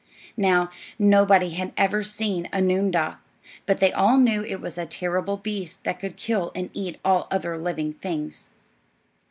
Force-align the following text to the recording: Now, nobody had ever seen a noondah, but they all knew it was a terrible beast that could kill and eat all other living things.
Now, 0.37 0.71
nobody 0.97 1.51
had 1.51 1.73
ever 1.77 2.01
seen 2.03 2.47
a 2.51 2.59
noondah, 2.59 3.19
but 3.67 3.79
they 3.79 3.93
all 3.93 4.17
knew 4.17 4.41
it 4.43 4.59
was 4.59 4.75
a 4.79 4.87
terrible 4.87 5.37
beast 5.37 5.83
that 5.83 5.99
could 5.99 6.17
kill 6.17 6.51
and 6.55 6.71
eat 6.73 6.97
all 7.05 7.27
other 7.29 7.55
living 7.55 7.93
things. 7.93 8.49